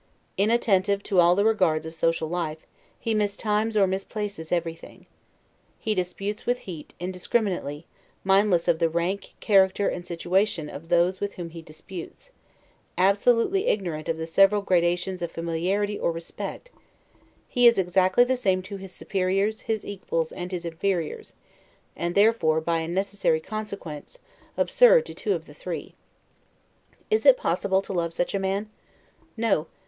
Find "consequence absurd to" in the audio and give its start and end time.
23.39-25.13